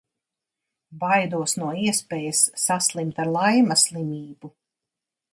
Baidos 1.01 1.51
no 1.63 1.67
iespējas 1.81 2.41
saslimt 2.63 3.11
ar 3.25 3.29
Laima 3.35 3.77
slimību. 3.83 4.51